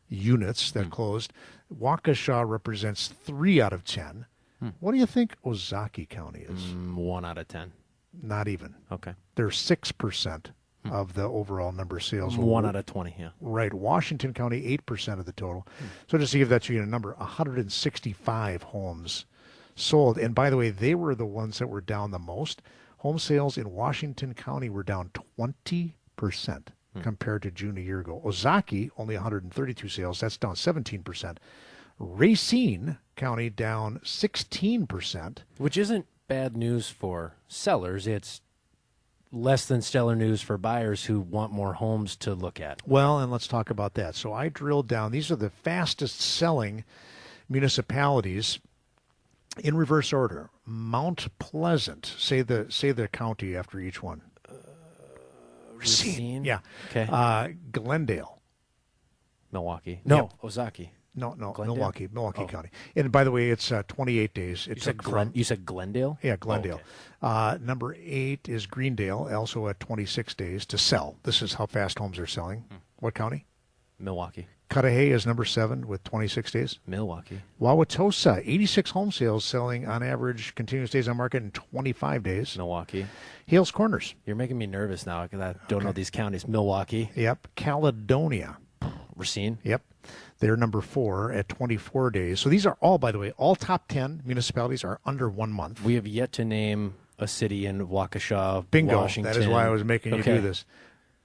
[0.07, 0.91] units that mm.
[0.91, 1.33] closed.
[1.73, 4.25] Waukesha represents 3 out of 10.
[4.63, 4.73] Mm.
[4.79, 6.59] What do you think Ozaukee County is?
[6.59, 7.71] Mm, 1 out of 10.
[8.21, 8.75] Not even.
[8.91, 9.13] Okay.
[9.35, 10.45] They're 6%
[10.83, 10.91] hmm.
[10.91, 12.37] of the overall number of sales.
[12.37, 13.29] 1 out of 20, yeah.
[13.39, 13.73] Right.
[13.73, 15.67] Washington County, 8% of the total.
[15.79, 15.85] Hmm.
[16.07, 19.25] So just to give that to you a number, 165 homes
[19.75, 20.17] sold.
[20.17, 22.61] And by the way, they were the ones that were down the most.
[22.97, 27.01] Home sales in Washington County were down 20% hmm.
[27.01, 28.21] compared to June a year ago.
[28.25, 30.19] Ozaukee, only 132 sales.
[30.19, 31.37] That's down 17%.
[31.97, 35.37] Racine County down 16%.
[35.59, 38.07] Which isn't bad news for sellers.
[38.07, 38.41] It's
[39.31, 42.81] less than stellar news for buyers who want more homes to look at.
[42.87, 44.15] Well, and let's talk about that.
[44.15, 45.11] So I drilled down.
[45.11, 46.83] These are the fastest selling
[47.47, 48.57] municipalities
[49.63, 50.49] in reverse order.
[50.65, 52.07] Mount Pleasant.
[52.17, 54.23] Say the say the county after each one.
[54.49, 54.53] Uh,
[55.75, 56.43] Racine.
[56.43, 56.61] Yeah.
[56.89, 57.07] Okay.
[57.07, 58.41] Uh, Glendale.
[59.51, 60.01] Milwaukee.
[60.05, 60.33] No, yep.
[60.41, 60.89] Ozaukee.
[61.13, 61.75] No, no, Glendale?
[61.75, 62.47] Milwaukee, Milwaukee oh.
[62.47, 62.69] County.
[62.95, 64.67] And by the way, it's uh, 28 days.
[64.67, 66.17] It you said, Glen, from, you said Glendale?
[66.21, 66.79] Yeah, Glendale.
[67.21, 67.55] Oh, okay.
[67.55, 71.17] uh, number eight is Greendale, also at 26 days to sell.
[71.23, 72.59] This is how fast homes are selling.
[72.69, 72.77] Hmm.
[72.99, 73.45] What county?
[73.99, 74.47] Milwaukee.
[74.71, 76.79] Cudahy is number seven with 26 days.
[76.87, 77.41] Milwaukee.
[77.59, 82.57] Wauwatosa, 86 home sales selling on average continuous days on market in 25 days.
[82.57, 83.05] Milwaukee.
[83.47, 84.15] Hales Corners.
[84.25, 85.85] You're making me nervous now because I don't okay.
[85.85, 86.47] know these counties.
[86.47, 87.11] Milwaukee.
[87.15, 87.49] Yep.
[87.55, 88.57] Caledonia.
[89.17, 89.57] Racine.
[89.63, 89.83] Yep.
[90.41, 92.39] They're number four at 24 days.
[92.39, 95.83] So these are all, by the way, all top 10 municipalities are under one month.
[95.83, 98.97] We have yet to name a city in Waukesha, Bingo.
[98.97, 99.31] Washington.
[99.31, 100.31] That is why I was making okay.
[100.31, 100.65] you do this.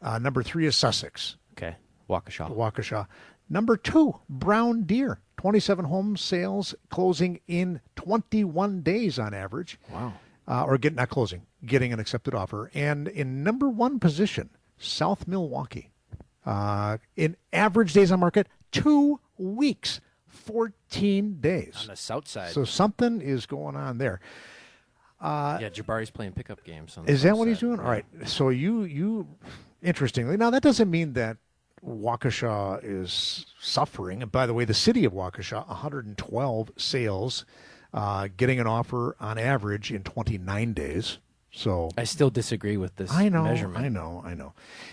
[0.03, 1.37] Uh, number three is Sussex.
[1.57, 1.77] Okay.
[2.11, 2.55] Waukesha.
[2.55, 3.07] Waukesha.
[3.49, 5.21] Number two, Brown Deer.
[5.39, 9.79] 27 home sales closing in 21 days on average.
[9.91, 10.13] Wow.
[10.47, 12.71] Uh, or get not closing, getting an accepted offer.
[12.75, 15.91] And in number one position, South Milwaukee.
[16.45, 21.77] Uh, in average days on market, two weeks, 14 days.
[21.83, 22.53] On the south side.
[22.53, 24.21] So something is going on there.
[25.21, 26.99] Uh, yeah, Jabari's playing pickup games.
[27.07, 27.49] is that what side.
[27.49, 27.81] he's doing?
[27.81, 28.05] All right.
[28.27, 29.27] So you you
[29.83, 31.39] interestingly now that doesn't mean that
[31.85, 34.23] Waukesha is suffering.
[34.23, 37.45] And by the way, the city of Waukesha, 112 sales,
[37.95, 41.19] uh, getting an offer on average in 29 days.
[41.57, 43.83] So I still disagree with this I know, measurement.
[43.83, 44.53] I know, I know.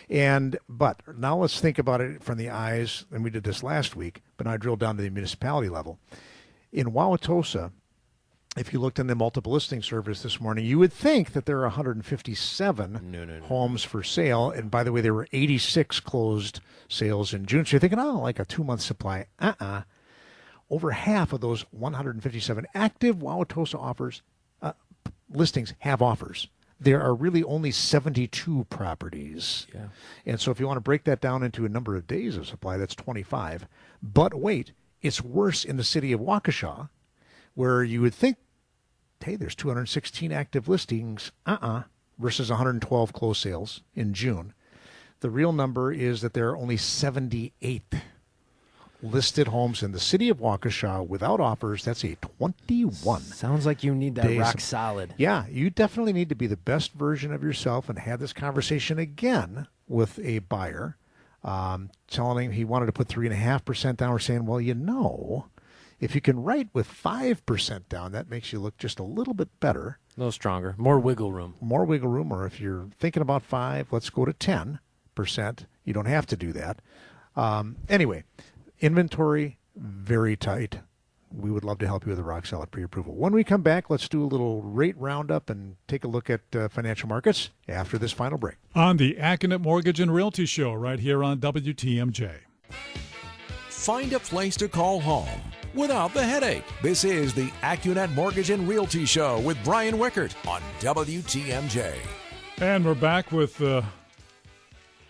[0.10, 3.98] And but now let's think about it from the eyes, and we did this last
[3.98, 6.00] week, but I drilled down to the municipality level.
[6.72, 7.72] In Wauwatosa,
[8.56, 11.58] if you looked in the multiple listing service this morning, you would think that there
[11.58, 13.46] are 157 no, no, no.
[13.46, 14.50] homes for sale.
[14.50, 17.66] And by the way, there were 86 closed sales in June.
[17.66, 19.26] So you're thinking, oh, like a two month supply.
[19.38, 19.82] Uh uh
[20.70, 24.22] Over half of those 157 active Wauwatosa offers,
[25.34, 26.48] listings have offers.
[26.80, 29.68] There are really only 72 properties.
[29.74, 29.88] Yeah.
[30.26, 32.48] And so if you want to break that down into a number of days of
[32.48, 33.68] supply, that's 25.
[34.02, 36.90] But wait, it's worse in the city of Waukesha
[37.56, 38.38] where you would think,
[39.24, 41.84] hey, there's 216 active listings, uh-uh,
[42.18, 44.54] versus 112 closed sales in June.
[45.22, 47.94] The real number is that there are only 78
[49.04, 51.84] listed homes in the city of Waukesha without offers.
[51.84, 53.22] That's a 21.
[53.22, 54.40] Sounds like you need that days.
[54.40, 55.14] rock solid.
[55.18, 58.98] Yeah, you definitely need to be the best version of yourself and have this conversation
[58.98, 60.98] again with a buyer.
[61.44, 64.12] Um, telling him he wanted to put 3.5% down.
[64.12, 65.48] We're saying, well, you know,
[66.00, 69.50] if you can write with 5% down, that makes you look just a little bit
[69.60, 70.00] better.
[70.16, 71.56] A little stronger, more wiggle room.
[71.60, 74.80] more wiggle room, or if you're thinking about five, let's go to 10%.
[75.84, 76.80] You don't have to do that.
[77.36, 78.24] Um, anyway,
[78.84, 80.80] inventory, very tight.
[81.32, 83.16] We would love to help you with a rock solid pre approval.
[83.16, 86.42] When we come back, let's do a little rate roundup and take a look at
[86.56, 88.58] uh, financial markets after this final break.
[88.76, 92.34] On the Accunet Mortgage and Realty Show, right here on WTMJ.
[93.70, 95.42] Find a place to call home
[95.74, 96.64] without the headache.
[96.84, 101.96] This is the AccuNet Mortgage and Realty Show with Brian Wickert on WTMJ.
[102.58, 103.82] And we're back with uh,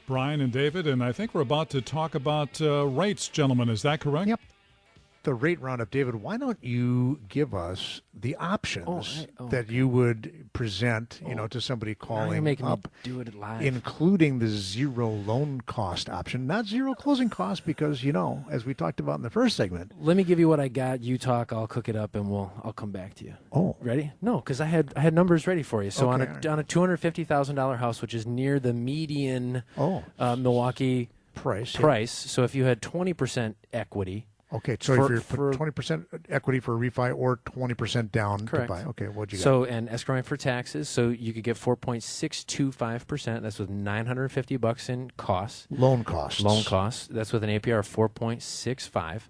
[0.05, 3.69] Brian and David, and I think we're about to talk about uh, rates, gentlemen.
[3.69, 4.27] Is that correct?
[4.27, 4.39] Yep.
[5.23, 9.69] The rate roundup, David, why don't you give us the options Oh, I- oh, that
[9.71, 12.89] you would present, you know, to somebody calling up?
[13.03, 13.61] do it live.
[13.61, 18.73] including the zero loan cost option, not zero closing cost, because you know, as we
[18.73, 19.93] talked about in the first segment.
[19.97, 21.01] Let me give you what I got.
[21.01, 21.53] You talk.
[21.53, 22.51] I'll cook it up, and we'll.
[22.61, 23.35] I'll come back to you.
[23.53, 24.11] Oh, Ready?
[24.21, 25.91] No, because I had I had numbers ready for you.
[25.91, 26.45] So on a right.
[26.45, 30.35] on a two hundred fifty thousand dollar house, which is near the median oh, uh,
[30.35, 31.75] Milwaukee price.
[31.75, 31.79] yeah.
[31.81, 32.11] price.
[32.11, 36.07] So if you had twenty percent equity, Okay, so For- if you're for- twenty percent
[36.29, 38.67] equity for a refi or twenty percent down Correct.
[38.67, 39.43] to buy, okay, what'd you got?
[39.43, 43.41] so and escrowing for taxes, so you could get four point six two five percent.
[43.41, 45.67] That's with nine hundred fifty bucks in costs.
[45.71, 46.41] loan costs.
[46.41, 47.07] loan costs.
[47.07, 49.23] That's with an APR of 4.65.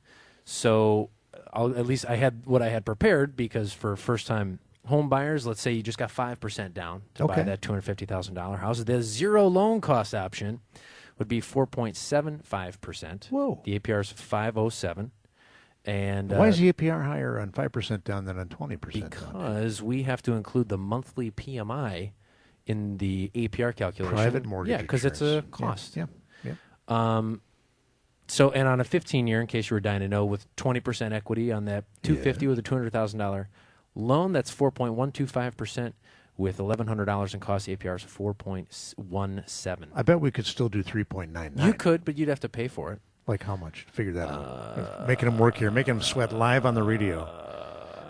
[0.46, 1.10] So
[1.54, 5.48] I'll, at least I had what I had prepared because for first time home buyers,
[5.48, 8.84] let's say you just got 5% down to buy that $250,000 house.
[8.84, 10.60] The zero loan cost option
[11.24, 13.30] would be 4.75%.
[13.30, 13.62] Whoa.
[13.64, 15.12] The APR is 507.
[15.86, 19.12] And Why uh, is the APR higher on five percent down than on twenty percent
[19.12, 19.34] down?
[19.34, 22.12] because we have to include the monthly PMI
[22.66, 24.16] in the APR calculation.
[24.16, 24.72] Private mortgage.
[24.72, 25.98] Yeah, because it's a cost.
[25.98, 26.06] Yeah,
[26.46, 26.54] yeah.
[26.88, 27.42] Um,
[28.30, 31.12] so and on a 15 year, in case you were dying to know, with 20%
[31.12, 33.48] equity on that 250 with a $200,000
[33.94, 35.96] loan, that's 4.125 percent.
[36.38, 39.88] With $1,100 in cost, the APR is 4.17.
[39.94, 41.68] I bet we could still do three point nine nine.
[41.68, 43.02] You could, but you'd have to pay for it.
[43.28, 43.86] Like how much?
[43.92, 45.08] Figure that Uh, out.
[45.08, 47.22] Making them work here, making them sweat live on the radio.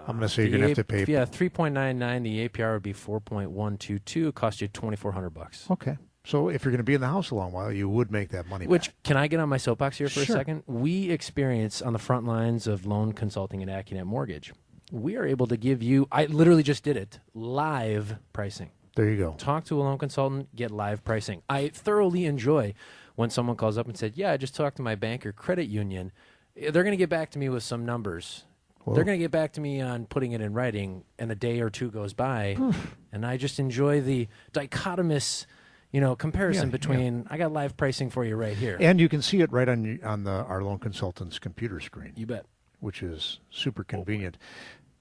[0.07, 1.05] I'm going to say you're going to have to pay.
[1.05, 1.13] For it.
[1.13, 2.23] Yeah, 3.99.
[2.23, 4.29] The APR would be 4.122.
[4.29, 5.65] It cost you 2,400 bucks.
[5.69, 5.97] Okay.
[6.25, 8.29] So if you're going to be in the house a long while, you would make
[8.29, 8.65] that money.
[8.67, 9.03] Which back.
[9.03, 10.35] can I get on my soapbox here for Sure.
[10.35, 10.63] a second?
[10.67, 14.53] We experience on the front lines of loan consulting and AccuNet Mortgage.
[14.93, 16.07] We are able to give you.
[16.11, 18.69] I literally just did it live pricing.
[18.95, 19.33] there you go.
[19.39, 21.41] Talk to a loan consultant, get live pricing.
[21.49, 22.75] I thoroughly enjoy
[23.15, 25.65] when someone calls up and said, "Yeah, I just talked to my bank or credit
[25.67, 26.11] union.
[26.55, 28.43] Eh, They're going to get back to me with some numbers.
[28.83, 28.93] Whoa.
[28.93, 31.59] They're going to get back to me on putting it in writing, and a day
[31.61, 32.55] or two goes by,
[33.11, 35.47] and I just enjoy the dichotomous,
[35.91, 38.77] you know, comparison Yeah, between I got live pricing for you right here.
[38.79, 42.27] And you can see it right on on the our loan consultant's computer screen, You
[42.27, 42.45] bet.
[42.79, 44.37] which is super convenient.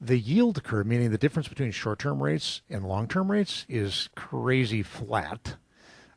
[0.04, 5.54] The yield curve, meaning the difference between short-term rates and long-term rates, is crazy flat.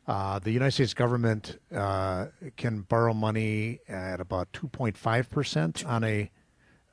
[0.08, 6.30] Uh, the United States government uh, can borrow money at about 2.5 percent on a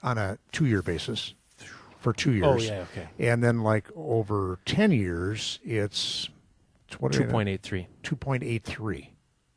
[0.03, 1.33] on a two-year basis
[1.99, 2.45] for two years.
[2.45, 3.07] Oh yeah, okay.
[3.19, 6.29] And then, like over 10 years, it's
[6.87, 7.87] it's what are Two they- point eight three.
[8.03, 9.09] 2.83.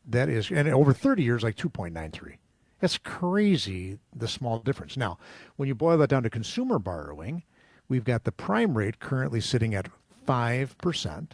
[0.08, 2.36] That is, and over 30 years, like 2.93.
[2.80, 4.96] That's crazy, the small difference.
[4.96, 5.18] Now,
[5.56, 7.42] when you boil that down to consumer borrowing,
[7.88, 9.88] we've got the prime rate currently sitting at
[10.26, 11.28] 5%.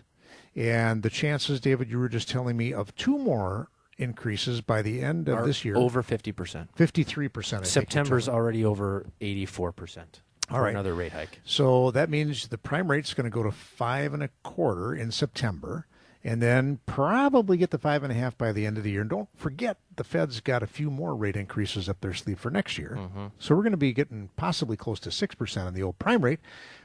[0.54, 5.02] And the chances, David, you were just telling me, of two more increases by the
[5.02, 6.70] end of this year, over fifty percent.
[6.76, 7.60] 53%.
[7.60, 10.20] I September's already over eighty four percent.
[10.50, 10.70] All right.
[10.70, 11.40] another rate hike.
[11.44, 15.10] So that means the prime rate's going to go to five and a quarter in
[15.10, 15.86] September,
[16.24, 19.00] and then probably get the five and a half by the end of the year.
[19.00, 22.50] And don't forget, the Fed's got a few more rate increases up their sleeve for
[22.50, 22.96] next year.
[22.98, 23.26] Mm-hmm.
[23.38, 26.22] So we're going to be getting possibly close to six percent on the old prime
[26.22, 26.40] rate,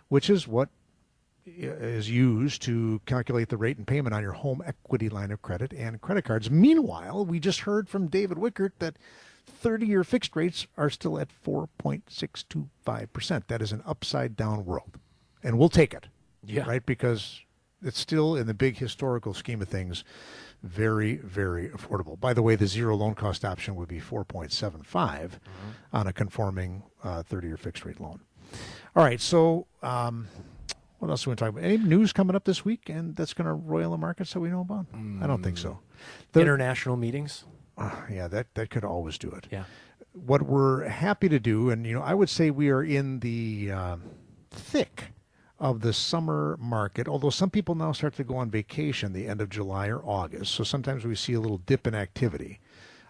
[0.10, 0.70] which is what
[1.46, 5.72] is used to calculate the rate and payment on your home equity line of credit
[5.74, 6.52] and credit cards.
[6.52, 8.98] Meanwhile, we just heard from David Wickert that
[9.46, 13.44] 30 year fixed rates are still at 4.625%.
[13.48, 15.00] That is an upside down world.
[15.42, 16.08] And we'll take it.
[16.46, 16.68] Yeah.
[16.68, 16.86] Right?
[16.86, 17.40] Because
[17.84, 20.04] it's still, in the big historical scheme of things,
[20.64, 22.20] very, very affordable.
[22.20, 25.32] By the way, the zero loan cost option would be 4.75
[25.94, 28.22] on a conforming 30 year fixed rate loan.
[28.96, 29.22] All right.
[29.22, 30.28] So, um,
[31.00, 31.64] what else are we going to talk about?
[31.64, 34.50] Any news coming up this week and that's going to roil the markets that we
[34.50, 34.88] know about?
[35.22, 35.80] I don't think so.
[36.32, 37.44] The- International meetings.
[37.78, 39.48] Ah, yeah, that, that could always do it.
[39.52, 39.66] Yeah.
[40.14, 43.70] What we're happy to do, and you know, I would say we are in the
[43.72, 44.02] um
[44.50, 45.12] thick
[45.60, 47.08] of the summer market.
[47.08, 50.54] Although some people now start to go on vacation the end of July or August,
[50.54, 52.60] so sometimes we see a little dip in activity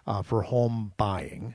[0.06, 1.54] uh, for home buying.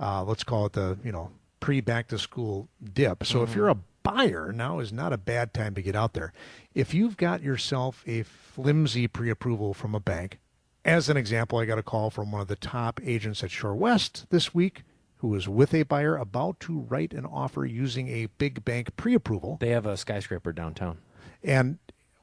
[0.00, 1.30] Uh, let's call it the you know
[1.60, 3.24] pre back to school dip.
[3.24, 6.32] So if you're a buyer, now is not a bad time to get out there.
[6.74, 10.38] If you've got yourself a flimsy pre approval from a bank,
[10.84, 14.26] as an example, I got a call from one of the top agents at Shorewest
[14.30, 14.82] this week
[15.22, 19.14] who was with a buyer about to write an offer using a big bank pre
[19.14, 19.56] approval.
[19.60, 20.98] They have a skyscraper downtown.
[21.44, 21.78] And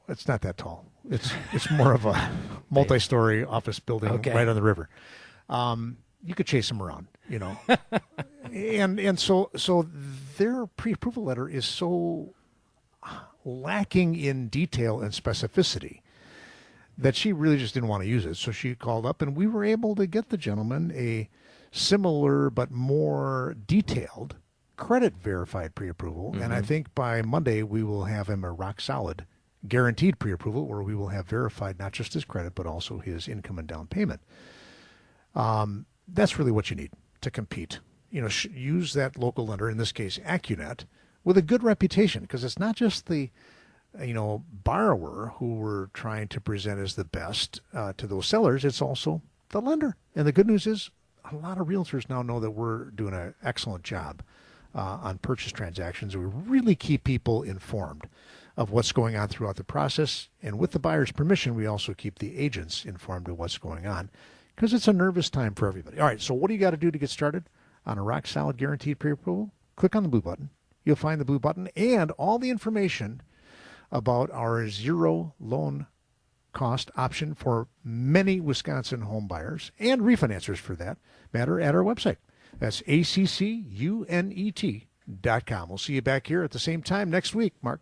[0.06, 0.84] it's not that tall.
[1.08, 2.30] It's it's more of a
[2.70, 4.34] multi-story office building Okay.
[4.34, 4.90] right on the river.
[5.48, 7.56] Um, you could chase them around, you know,
[8.52, 9.88] and and so so
[10.36, 12.34] their pre-approval letter is so
[13.46, 16.02] lacking in detail and specificity
[16.98, 18.36] that she really just didn't want to use it.
[18.36, 21.30] So she called up, and we were able to get the gentleman a
[21.70, 24.36] similar but more detailed
[24.76, 26.34] credit verified pre-approval.
[26.40, 29.26] And I think by Monday we will have him a rock solid
[29.68, 33.58] guaranteed pre-approval, where we will have verified not just his credit but also his income
[33.58, 34.22] and down payment.
[35.34, 37.80] Um, that's really what you need to compete.
[38.10, 40.86] You know, sh- use that local lender, in this case AccuNet,
[41.22, 43.30] with a good reputation, because it's not just the
[44.02, 48.64] you know borrower who we're trying to present as the best uh, to those sellers.
[48.64, 49.96] It's also the lender.
[50.16, 50.90] And the good news is,
[51.30, 54.22] a lot of realtors now know that we're doing an excellent job
[54.74, 56.16] uh, on purchase transactions.
[56.16, 58.08] We really keep people informed
[58.56, 60.28] of what's going on throughout the process.
[60.42, 64.10] And with the buyer's permission, we also keep the agents informed of what's going on
[64.54, 65.98] because it's a nervous time for everybody.
[65.98, 67.44] All right, so what do you got to do to get started
[67.86, 69.50] on a rock solid guaranteed pre approval?
[69.76, 70.50] Click on the blue button.
[70.84, 73.22] You'll find the blue button and all the information
[73.90, 75.86] about our zero loan
[76.52, 80.98] cost option for many Wisconsin home buyers and refinancers for that
[81.32, 82.16] matter at our website.
[82.58, 84.84] That's accunet.com.
[85.68, 87.80] We'll see you back here at the same time next week, Mark.